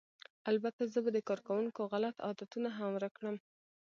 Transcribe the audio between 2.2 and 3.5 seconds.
عادتونه هم ورک کړم